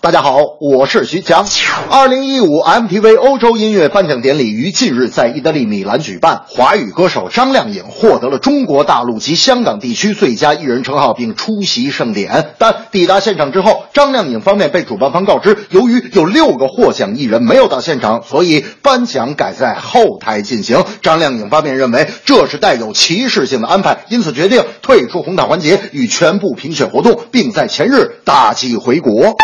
[0.00, 1.44] 大家好，我是徐强。
[1.90, 12.54] 二零一五 MTV 欧洲音乐颁奖典礼于近日在意大利米兰举办，华语歌手张靓颖获得了中国大陆及香港地区最佳艺人称号，并出席盛典。
[12.58, 20.84] 但抵达现场之后，张靓颖方面被主办方告知，由于有六个获奖艺人没有到现场，所以颁奖改在后台进行。
[21.02, 29.34] 张靓颖方面认为这是带有歧视性的安排，因此决定退出红毯环节与全部评选活动，并在前日大计回国。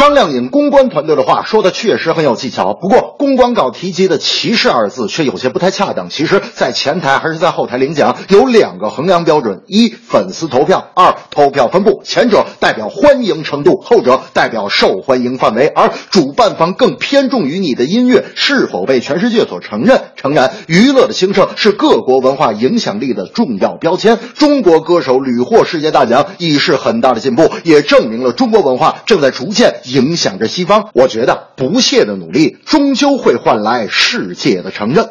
[0.00, 6.08] 张靓颖公关团队的话说的确实很有技巧，不过公关稿提及的“歧视”二字却有些不太恰当。
[6.08, 12.00] 其实，在前台还是在后台领奖，有两个衡量标准：一、粉丝投票；二、投票分布。
[12.02, 15.66] 前者代表欢迎程度，后者代表受欢迎范围。
[15.66, 20.00] 而主办方更偏重于你的音乐是否被全世界所承认。
[20.16, 24.18] 诚然，娱乐的兴盛是各国文化影响力的重要标签。
[24.38, 29.74] 中国歌手屡获世界大奖，已是很大的进步，也证明了中国文化正在逐渐。
[29.92, 35.10] 影响着西方，我觉得不懈的努力终究会换来世界的承认。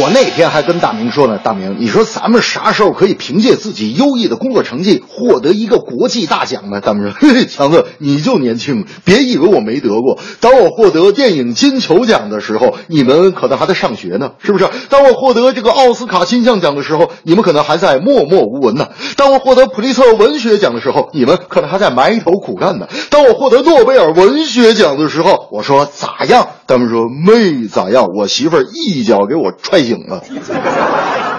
[0.00, 6.80] 我那天还跟大明说呢，大明，你说咱们啥时候可以凭借自己优异的工作成绩获得一个国际大奖呢？
[6.80, 10.18] 大明说，嘿嘿，强子你就年轻，别以为我没得过。
[10.40, 14.66] 当我获得电影金球奖的时候，你们可能还在上学呢，是不是？
[14.88, 18.88] 当我获得这个奥斯卡金像奖的时候，你们可能还在默默无闻呢。
[19.16, 22.88] 当我获得普利策文学奖的时候，你们可能还在埋头苦干呢。
[23.10, 26.48] 当我获得诺贝尔文学奖的时候，我说咋样？
[26.66, 31.31] 他们说没咋样，我媳妇儿一脚给我踹醒了。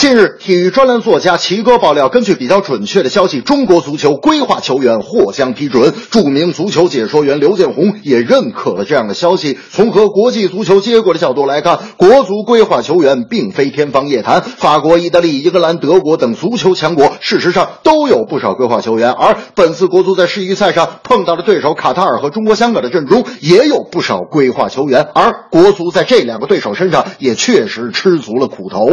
[0.00, 5.92] 近日，体育专栏作家齐哥爆料，根据比较准确的消息，中国足球规划球员或将批准。
[6.10, 9.58] 著名足球解说员刘建宏也认可了这样的消息。
[9.70, 14.40] 从和国际足球接轨的角度来看，国足规划球员并非天方夜谭。
[14.40, 19.12] 法国、意大利、英格兰、德国等足球强国，事实上都有不少规划球员。
[19.12, 25.06] 而本次国足在世预赛上碰到的对手卡塔尔和中国香港的阵中，也有不少规划球员。
[25.14, 28.86] 而国足在这两个对手身上，也确实吃足了苦头。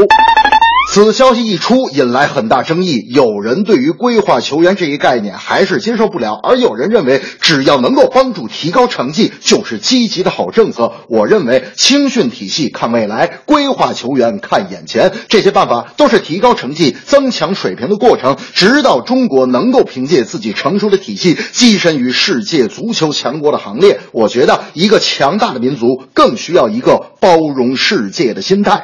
[1.05, 3.05] 此消息一出，引来很大争议。
[3.09, 10.93] 有人对于规划球员这一概念还是接受不了，而有人认为只要能够帮助提高成绩，就是积极的好政策。
[11.07, 18.35] 我认为青训体系看未来，规划球员看眼前，这些办法都是提高成绩、增强水平的过程。
[18.53, 28.83] 直到中国能够凭借自己成熟的体系跻身于世界足球强国的行列，我觉得一个强大的民族更需要一个包容世界的心态。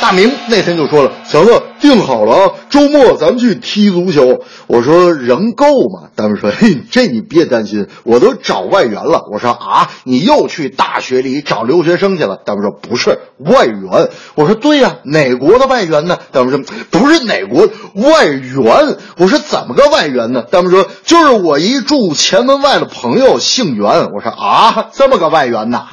[0.00, 25.88] 大明那天就说了：“小子，定好了啊，周末咱们去踢足球。”我说：“人够吗？”大明说：“嘿，这你别担心，我都找外援了。”我说：“啊，你又去大学里找留学生去了？”大明说：“不是外援。”我说：“对呀，哪国的外援呢？”大明说：“不是哪国外援。”我说：“怎么个外援呢？”大明说：“就是我一住前门外的朋友姓袁。”我说：“啊，这么个外援呐？”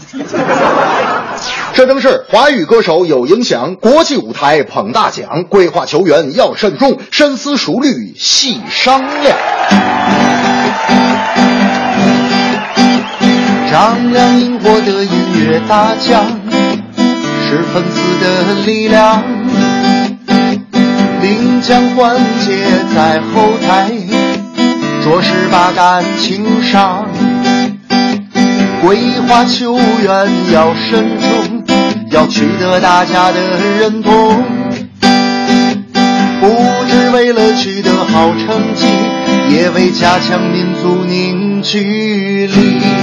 [1.77, 9.37] 这正是华语歌手有影响，国际舞台捧大奖，规划球员要慎重，深思熟虑细商量。
[13.69, 16.25] 张靓颖获得音乐大奖，
[17.47, 19.21] 是粉丝的力量。
[21.21, 22.57] 领奖环节
[22.95, 23.91] 在后台，
[25.03, 27.07] 着实把感情伤。
[28.79, 28.95] 规
[29.27, 31.46] 划球员要慎重，
[32.11, 33.39] 要取得大家的
[33.79, 34.43] 认同，
[36.39, 36.47] 不
[36.87, 38.87] 只为了取得好成绩，
[39.49, 42.96] 也为加强民族凝聚力。